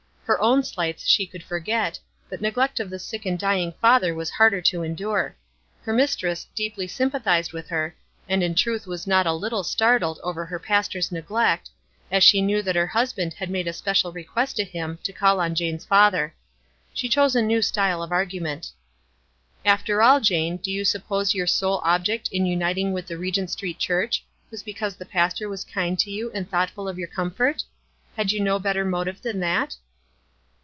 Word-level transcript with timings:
Her 0.31 0.39
own 0.41 0.63
slights 0.63 1.05
she 1.05 1.27
could 1.27 1.43
forget, 1.43 1.99
but 2.29 2.39
neglect 2.39 2.79
of 2.79 2.89
the 2.89 2.99
sick 2.99 3.25
and 3.25 3.37
dyinp; 3.37 3.75
father 3.81 4.15
was 4.15 4.29
harder 4.29 4.61
to 4.61 4.81
endure. 4.81 5.35
Her 5.81 5.91
mistress 5.91 6.47
deeply 6.55 6.87
sympathized 6.87 7.51
with 7.51 7.67
her, 7.67 7.97
and 8.29 8.41
n 8.41 8.55
truth 8.55 8.87
was 8.87 9.05
not 9.05 9.27
a 9.27 9.33
little 9.33 9.61
startled 9.65 10.21
over 10.23 10.45
her 10.45 10.57
pas 10.57 10.87
tor's 10.87 11.11
neglect, 11.11 11.69
as 12.09 12.23
she 12.23 12.41
knew 12.41 12.61
that 12.61 12.77
her 12.77 12.87
husband 12.87 13.33
had 13.33 13.49
made 13.49 13.67
a 13.67 13.73
special 13.73 14.13
request 14.13 14.55
to 14.55 14.63
him 14.63 14.99
to 15.03 15.11
call 15.11 15.41
on 15.41 15.53
Jane's 15.53 15.83
father. 15.83 16.33
She 16.93 17.09
chose 17.09 17.35
a 17.35 17.41
new 17.41 17.61
style 17.61 18.01
of 18.01 18.13
argument. 18.13 18.71
"After 19.65 20.01
all, 20.01 20.21
Jane, 20.21 20.55
do 20.55 20.71
you 20.71 20.85
suppose 20.85 21.33
your 21.35 21.45
sole 21.47 21.81
object 21.83 22.29
in 22.31 22.45
uniting 22.45 22.93
with 22.93 23.07
the 23.07 23.17
Regent 23.17 23.51
St. 23.51 23.77
Church 23.77 24.23
was 24.49 24.63
because 24.63 24.95
the 24.95 25.05
pastor 25.05 25.49
was 25.49 25.65
kind 25.65 25.99
to 25.99 26.09
3*011 26.09 26.31
and 26.35 26.49
thoughtful 26.49 26.87
of 26.87 26.97
your 26.97 27.09
comfort? 27.09 27.63
Had 28.15 28.31
you 28.31 28.39
no 28.39 28.59
bet 28.59 28.77
ter 28.77 28.85
motive 28.85 29.21
than 29.21 29.41
that?" 29.41 29.75